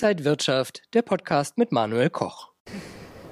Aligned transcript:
Inside 0.00 0.24
Wirtschaft, 0.24 0.82
der 0.94 1.02
Podcast 1.02 1.58
mit 1.58 1.72
Manuel 1.72 2.08
Koch. 2.08 2.50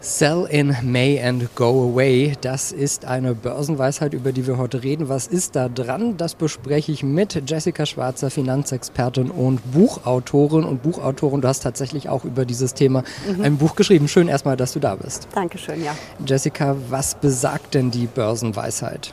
Sell 0.00 0.46
in 0.48 0.76
May 0.84 1.20
and 1.20 1.52
go 1.56 1.90
away. 1.90 2.34
Das 2.40 2.70
ist 2.70 3.04
eine 3.04 3.34
Börsenweisheit, 3.34 4.14
über 4.14 4.30
die 4.30 4.46
wir 4.46 4.58
heute 4.58 4.84
reden. 4.84 5.08
Was 5.08 5.26
ist 5.26 5.56
da 5.56 5.68
dran? 5.68 6.16
Das 6.18 6.36
bespreche 6.36 6.92
ich 6.92 7.02
mit 7.02 7.50
Jessica 7.50 7.84
Schwarzer, 7.84 8.30
Finanzexpertin 8.30 9.32
und 9.32 9.72
Buchautorin. 9.72 10.62
Und 10.62 10.84
Buchautorin, 10.84 11.40
du 11.40 11.48
hast 11.48 11.64
tatsächlich 11.64 12.08
auch 12.08 12.24
über 12.24 12.44
dieses 12.44 12.74
Thema 12.74 13.02
mhm. 13.26 13.42
ein 13.42 13.56
Buch 13.56 13.74
geschrieben. 13.74 14.06
Schön 14.06 14.28
erstmal, 14.28 14.56
dass 14.56 14.72
du 14.72 14.78
da 14.78 14.94
bist. 14.94 15.26
Dankeschön, 15.34 15.82
ja. 15.82 15.96
Jessica, 16.24 16.76
was 16.88 17.16
besagt 17.16 17.74
denn 17.74 17.90
die 17.90 18.06
Börsenweisheit? 18.06 19.12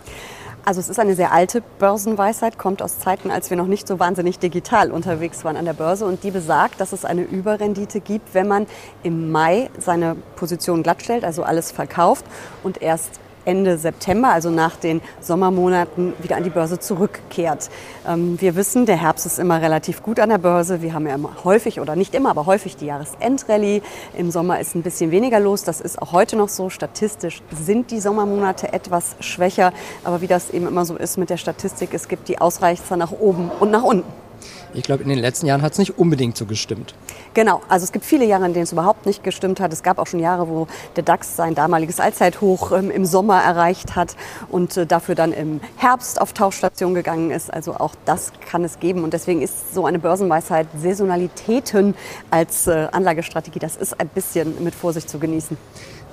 Also 0.66 0.80
es 0.82 0.90
ist 0.90 1.00
eine 1.00 1.16
sehr 1.16 1.32
alte 1.32 1.62
Börsenweisheit, 1.80 2.58
kommt 2.58 2.82
aus 2.82 3.00
Zeiten, 3.00 3.32
als 3.32 3.50
wir 3.50 3.58
noch 3.58 3.68
nicht 3.68 3.88
so 3.88 4.00
wahnsinnig 4.00 4.40
digital 4.40 4.92
unterwegs 4.92 5.44
waren 5.44 5.58
an 5.58 5.66
der 5.66 5.74
Börse. 5.74 6.06
Und 6.06 6.24
die 6.24 6.32
besagt, 6.32 6.80
dass 6.80 6.94
es 6.94 7.06
eine 7.06 7.24
Überrendite 7.24 8.00
gibt, 8.00 8.34
wenn 8.34 8.48
man 8.48 8.68
im 9.02 9.32
Mai 9.32 9.70
seine 9.78 10.16
Position 10.36 10.84
glattstellt, 10.84 11.24
also 11.24 11.44
alles 11.44 11.72
verkauft 11.72 12.26
und 12.64 12.82
erst 12.82 13.20
Ende 13.46 13.78
September, 13.78 14.30
also 14.30 14.50
nach 14.50 14.76
den 14.76 15.02
Sommermonaten, 15.22 16.14
wieder 16.22 16.36
an 16.36 16.44
die 16.44 16.50
Börse 16.50 16.80
zurückkehrt. 16.80 17.70
Ähm, 18.08 18.40
wir 18.40 18.56
wissen, 18.56 18.86
der 18.86 18.98
Herbst 18.98 19.26
ist 19.26 19.40
immer 19.40 19.62
relativ 19.62 20.04
gut 20.04 20.20
an 20.20 20.30
der 20.30 20.38
Börse. 20.38 20.82
Wir 20.82 20.94
haben 20.94 21.08
ja 21.08 21.16
immer 21.16 21.32
häufig 21.44 21.80
oder 21.80 21.96
nicht 21.96 22.14
immer, 22.16 22.30
aber 22.30 22.46
häufig 22.46 22.76
die 22.78 22.86
Jahresendrallye. 22.86 23.82
Im 24.18 24.32
Sommer 24.32 24.60
ist 24.60 24.76
ein 24.76 24.82
bisschen 24.82 25.12
weniger 25.12 25.40
los. 25.40 25.64
Das 25.64 25.82
ist 25.82 26.02
auch 26.02 26.12
heute 26.12 26.36
noch 26.36 26.50
so. 26.50 26.70
Statistisch 26.70 27.42
sind 27.52 27.92
die 27.92 28.00
Sommermonate 28.00 28.74
etwas 28.74 29.16
schwächer. 29.20 29.74
Aber 30.04 30.22
wie 30.22 30.28
das 30.28 30.50
eben 30.52 30.68
immer 30.68 30.86
so 30.86 30.96
ist 30.96 31.18
mit 31.18 31.30
der 31.30 31.38
Statistik, 31.38 31.94
es 31.94 32.08
gibt 32.08 32.28
die 32.28 32.40
Ausreißer 32.40 32.98
nach 32.98 33.12
oben 33.12 33.50
und 33.60 33.72
nach 33.72 33.84
unten. 33.84 34.29
Ich 34.74 34.84
glaube, 34.84 35.02
in 35.04 35.10
den 35.10 35.20
letzten 35.20 35.48
Jahren 35.48 35.62
hat 35.62 35.74
es 35.74 35.80
nicht 35.80 35.98
unbedingt 35.98 36.38
so 36.38 36.46
gestimmt. 36.46 36.94
Genau, 37.34 37.62
also 37.70 37.84
es 37.84 37.92
gibt 37.92 38.06
viele 38.06 38.26
Jahre, 38.26 38.46
in 38.46 38.54
denen 38.54 38.64
es 38.64 38.72
überhaupt 38.72 39.06
nicht 39.06 39.24
gestimmt 39.24 39.60
hat. 39.60 39.74
Es 39.74 39.82
gab 39.82 39.98
auch 39.98 40.08
schon 40.08 40.20
Jahre, 40.20 40.48
wo 40.48 40.68
der 40.96 41.04
DAX 41.04 41.36
sein 41.36 41.56
damaliges 41.56 42.00
Allzeithoch 42.00 42.72
ähm, 42.72 42.92
im 42.92 43.06
Sommer 43.06 43.42
erreicht 43.42 43.96
hat 43.96 44.16
und 44.50 44.78
äh, 44.78 44.86
dafür 44.86 45.16
dann 45.16 45.34
im 45.34 45.60
Herbst 45.78 46.22
auf 46.22 46.34
Tauchstation 46.34 46.94
gegangen 46.94 47.32
ist. 47.32 47.52
Also 47.52 47.76
auch 47.76 47.96
das 48.06 48.32
kann 48.48 48.64
es 48.64 48.80
geben. 48.80 49.04
Und 49.04 49.14
deswegen 49.14 49.42
ist 49.42 49.74
so 49.74 49.86
eine 49.86 50.00
Börsenweisheit 50.00 50.68
Saisonalitäten 50.78 51.96
als 52.30 52.68
äh, 52.68 52.88
Anlagestrategie, 52.92 53.60
das 53.60 53.76
ist 53.76 54.00
ein 54.00 54.10
bisschen 54.10 54.64
mit 54.64 54.76
Vorsicht 54.76 55.10
zu 55.10 55.18
genießen. 55.20 55.58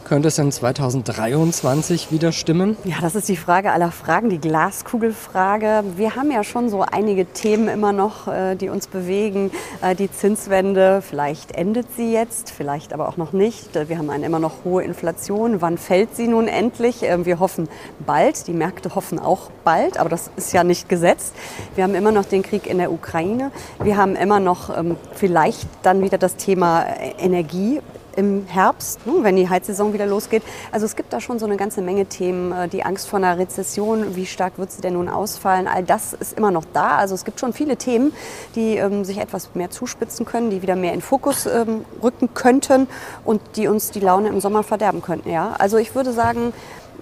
Könnte 0.06 0.28
es 0.28 0.38
in 0.38 0.52
2023 0.52 2.12
wieder 2.12 2.30
stimmen? 2.30 2.76
Ja, 2.84 2.98
das 3.00 3.16
ist 3.16 3.28
die 3.28 3.36
Frage 3.36 3.72
aller 3.72 3.90
Fragen, 3.90 4.30
die 4.30 4.38
Glaskugelfrage. 4.38 5.82
Wir 5.96 6.14
haben 6.14 6.30
ja 6.30 6.44
schon 6.44 6.68
so 6.68 6.82
einige 6.82 7.26
Themen 7.26 7.66
immer 7.66 7.90
noch, 7.90 8.28
äh, 8.28 8.54
die 8.54 8.68
uns 8.68 8.86
bewegen. 8.86 9.50
Äh, 9.82 9.96
die 9.96 10.08
Zinswende, 10.08 11.02
vielleicht 11.02 11.50
endet 11.50 11.88
sie 11.96 12.12
jetzt, 12.12 12.52
vielleicht 12.52 12.92
aber 12.92 13.08
auch 13.08 13.16
noch 13.16 13.32
nicht. 13.32 13.74
Äh, 13.74 13.88
wir 13.88 13.98
haben 13.98 14.08
eine 14.08 14.26
immer 14.26 14.38
noch 14.38 14.64
hohe 14.64 14.84
Inflation. 14.84 15.60
Wann 15.60 15.76
fällt 15.76 16.14
sie 16.14 16.28
nun 16.28 16.46
endlich? 16.46 17.00
Wir 17.00 17.40
hoffen 17.40 17.68
bald. 17.98 18.46
Die 18.46 18.52
Märkte 18.52 18.94
hoffen 18.94 19.18
auch 19.18 19.50
bald, 19.64 19.98
aber 19.98 20.08
das 20.08 20.30
ist 20.36 20.52
ja 20.52 20.62
nicht 20.62 20.88
gesetzt. 20.88 21.34
Wir 21.74 21.82
haben 21.82 21.96
immer 21.96 22.12
noch 22.12 22.26
den 22.26 22.44
Krieg 22.44 22.68
in 22.68 22.78
der 22.78 22.92
Ukraine. 22.92 23.50
Wir 23.82 23.96
haben 23.96 24.14
immer 24.14 24.38
noch 24.38 24.70
ähm, 24.78 24.94
vielleicht 25.16 25.66
dann 25.82 26.00
wieder 26.02 26.16
das 26.16 26.36
Thema 26.36 26.86
Energie 27.18 27.80
im 28.16 28.46
Herbst, 28.46 29.06
ne, 29.06 29.12
wenn 29.22 29.36
die 29.36 29.48
Heizsaison 29.48 29.92
wieder 29.92 30.06
losgeht. 30.06 30.42
Also 30.72 30.86
es 30.86 30.96
gibt 30.96 31.12
da 31.12 31.20
schon 31.20 31.38
so 31.38 31.46
eine 31.46 31.56
ganze 31.56 31.82
Menge 31.82 32.06
Themen. 32.06 32.52
Äh, 32.52 32.68
die 32.68 32.84
Angst 32.84 33.08
vor 33.08 33.18
einer 33.18 33.38
Rezession, 33.38 34.16
wie 34.16 34.26
stark 34.26 34.58
wird 34.58 34.72
sie 34.72 34.82
denn 34.82 34.94
nun 34.94 35.08
ausfallen? 35.08 35.68
All 35.68 35.82
das 35.84 36.12
ist 36.12 36.36
immer 36.36 36.50
noch 36.50 36.64
da. 36.72 36.96
Also 36.96 37.14
es 37.14 37.24
gibt 37.24 37.40
schon 37.40 37.52
viele 37.52 37.76
Themen, 37.76 38.12
die 38.54 38.76
ähm, 38.76 39.04
sich 39.04 39.18
etwas 39.18 39.54
mehr 39.54 39.70
zuspitzen 39.70 40.26
können, 40.26 40.50
die 40.50 40.62
wieder 40.62 40.76
mehr 40.76 40.92
in 40.92 41.00
Fokus 41.00 41.46
ähm, 41.46 41.84
rücken 42.02 42.34
könnten 42.34 42.88
und 43.24 43.40
die 43.56 43.68
uns 43.68 43.90
die 43.90 44.00
Laune 44.00 44.28
im 44.28 44.40
Sommer 44.40 44.62
verderben 44.62 45.02
könnten. 45.02 45.30
Ja? 45.30 45.54
Also 45.58 45.76
ich 45.76 45.94
würde 45.94 46.12
sagen, 46.12 46.52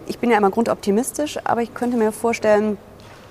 ich 0.07 0.19
bin 0.19 0.31
ja 0.31 0.37
immer 0.37 0.51
grundoptimistisch, 0.51 1.39
aber 1.45 1.63
ich 1.63 1.75
könnte 1.75 1.97
mir 1.97 2.13
vorstellen, 2.13 2.77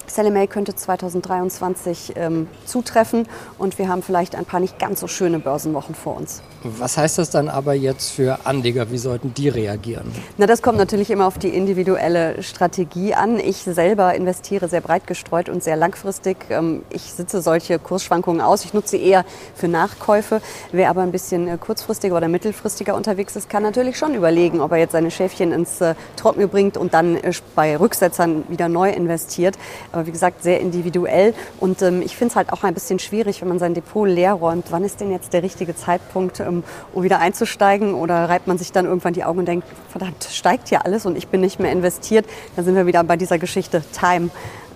Sally 0.07 0.31
May 0.31 0.47
könnte 0.47 0.75
2023 0.75 2.13
ähm, 2.15 2.47
zutreffen 2.65 3.27
und 3.57 3.77
wir 3.77 3.87
haben 3.87 4.03
vielleicht 4.03 4.35
ein 4.35 4.45
paar 4.45 4.59
nicht 4.59 4.79
ganz 4.79 4.99
so 4.99 5.07
schöne 5.07 5.39
Börsenwochen 5.39 5.95
vor 5.95 6.17
uns. 6.17 6.41
Was 6.63 6.97
heißt 6.97 7.17
das 7.17 7.29
dann 7.29 7.49
aber 7.49 7.73
jetzt 7.73 8.11
für 8.11 8.45
Anleger? 8.45 8.89
Wie 8.91 8.97
sollten 8.97 9.33
die 9.33 9.49
reagieren? 9.49 10.11
Na, 10.37 10.45
das 10.45 10.61
kommt 10.61 10.77
natürlich 10.77 11.09
immer 11.11 11.27
auf 11.27 11.37
die 11.37 11.49
individuelle 11.49 12.41
Strategie 12.41 13.13
an. 13.13 13.39
Ich 13.39 13.57
selber 13.57 14.13
investiere 14.15 14.69
sehr 14.69 14.81
breit 14.81 15.05
gestreut 15.07 15.49
und 15.49 15.61
sehr 15.63 15.75
langfristig. 15.75 16.37
Ähm, 16.49 16.83
ich 16.89 17.01
sitze 17.01 17.41
solche 17.41 17.79
Kursschwankungen 17.79 18.41
aus. 18.41 18.63
Ich 18.63 18.73
nutze 18.73 18.91
sie 18.91 19.03
eher 19.03 19.25
für 19.55 19.67
Nachkäufe. 19.67 20.41
Wer 20.71 20.89
aber 20.89 21.01
ein 21.01 21.11
bisschen 21.11 21.47
äh, 21.47 21.57
kurzfristiger 21.57 22.15
oder 22.15 22.27
mittelfristiger 22.27 22.95
unterwegs 22.95 23.35
ist, 23.35 23.49
kann 23.49 23.63
natürlich 23.63 23.97
schon 23.97 24.15
überlegen, 24.15 24.61
ob 24.61 24.71
er 24.71 24.77
jetzt 24.77 24.93
seine 24.93 25.11
Schäfchen 25.11 25.51
ins 25.51 25.81
äh, 25.81 25.95
Trockene 26.15 26.47
bringt 26.47 26.77
und 26.77 26.93
dann 26.93 27.17
äh, 27.17 27.33
bei 27.55 27.75
Rücksetzern 27.77 28.45
wieder 28.47 28.69
neu 28.69 28.89
investiert. 28.89 29.57
Aber 29.93 30.05
wie 30.07 30.11
gesagt, 30.11 30.43
sehr 30.43 30.59
individuell. 30.59 31.33
Und 31.59 31.81
ähm, 31.81 32.01
ich 32.01 32.17
finde 32.17 32.31
es 32.31 32.35
halt 32.35 32.51
auch 32.51 32.63
ein 32.63 32.73
bisschen 32.73 32.99
schwierig, 32.99 33.41
wenn 33.41 33.47
man 33.47 33.59
sein 33.59 33.73
Depot 33.73 34.07
leer 34.07 34.33
räumt. 34.33 34.65
Wann 34.71 34.83
ist 34.83 34.99
denn 34.99 35.11
jetzt 35.11 35.31
der 35.31 35.43
richtige 35.43 35.75
Zeitpunkt, 35.75 36.39
ähm, 36.39 36.63
um 36.93 37.03
wieder 37.03 37.19
einzusteigen? 37.19 37.93
Oder 37.93 38.27
reibt 38.27 38.47
man 38.47 38.57
sich 38.57 38.71
dann 38.71 38.85
irgendwann 38.85 39.13
die 39.13 39.23
Augen 39.23 39.39
und 39.39 39.47
denkt, 39.47 39.67
verdammt, 39.89 40.27
steigt 40.29 40.69
ja 40.71 40.81
alles 40.81 41.05
und 41.05 41.15
ich 41.15 41.27
bin 41.27 41.41
nicht 41.41 41.59
mehr 41.59 41.71
investiert? 41.71 42.25
Da 42.55 42.63
sind 42.63 42.75
wir 42.75 42.85
wieder 42.85 43.03
bei 43.03 43.15
dieser 43.15 43.37
Geschichte 43.37 43.83
Time 43.97 44.29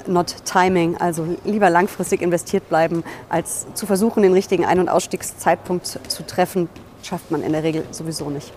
not 0.07 0.35
timing, 0.45 0.95
also 0.95 1.27
lieber 1.43 1.69
langfristig 1.69 2.21
investiert 2.21 2.69
bleiben, 2.69 3.03
als 3.27 3.67
zu 3.73 3.85
versuchen, 3.85 4.23
den 4.23 4.31
richtigen 4.31 4.63
Ein- 4.63 4.79
und 4.79 4.87
Ausstiegszeitpunkt 4.87 5.85
zu 5.85 6.25
treffen, 6.25 6.69
schafft 7.03 7.29
man 7.29 7.43
in 7.43 7.51
der 7.51 7.63
Regel 7.63 7.83
sowieso 7.91 8.29
nicht 8.29 8.53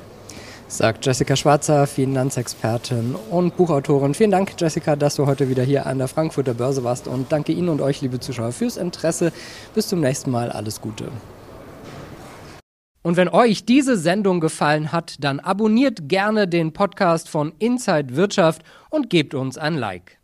sagt 0.71 1.05
Jessica 1.05 1.35
Schwarzer, 1.35 1.87
Finanzexpertin 1.87 3.17
und 3.31 3.57
Buchautorin. 3.57 4.15
Vielen 4.15 4.31
Dank, 4.31 4.55
Jessica, 4.59 4.95
dass 4.95 5.17
du 5.17 5.27
heute 5.27 5.49
wieder 5.49 5.65
hier 5.65 5.87
an 5.87 5.99
der 5.99 6.07
Frankfurter 6.07 6.55
Börse 6.55 6.85
warst 6.85 7.09
und 7.09 7.33
danke 7.33 7.53
Ihnen 7.53 7.69
und 7.69 7.81
euch, 7.81 8.01
liebe 8.01 8.21
Zuschauer, 8.21 8.53
fürs 8.53 8.77
Interesse. 8.77 9.33
Bis 9.75 9.89
zum 9.89 10.01
nächsten 10.01 10.31
Mal, 10.31 10.51
alles 10.51 10.81
Gute. 10.81 11.09
Und 13.03 13.17
wenn 13.17 13.29
euch 13.29 13.65
diese 13.65 13.97
Sendung 13.97 14.41
gefallen 14.41 14.93
hat, 14.93 15.17
dann 15.21 15.41
abonniert 15.41 16.09
gerne 16.09 16.47
den 16.47 16.73
Podcast 16.73 17.29
von 17.29 17.53
Inside 17.59 18.15
Wirtschaft 18.15 18.63
und 18.91 19.11
gebt 19.11 19.35
uns 19.35 19.59
ein 19.59 19.75
Like. 19.75 20.20